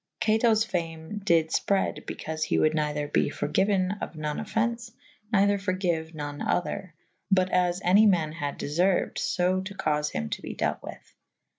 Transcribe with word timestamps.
Catous 0.19 0.65
famfe 0.65 1.23
dyd 1.23 1.49
f[p]rede 1.51 2.07
be 2.07 2.15
caufe 2.15 2.45
he 2.45 2.57
wold 2.57 2.73
neither 2.73 3.07
be 3.07 3.29
forgyuen 3.29 4.01
of 4.01 4.15
none 4.15 4.39
offence 4.39 4.93
/ 5.11 5.31
neither 5.31 5.59
forgiue 5.59 6.11
non 6.15 6.41
other 6.41 6.95
/ 7.11 7.31
but 7.31 7.51
as 7.51 7.79
any 7.85 8.07
man 8.07 8.31
had 8.31 8.57
deferued 8.57 9.19
/ 9.35 9.37
fo 9.37 9.61
to 9.61 9.75
caufe 9.75 10.09
him 10.11 10.27
to 10.31 10.41
be 10.41 10.55
delt 10.55 10.81
with. 10.81 11.13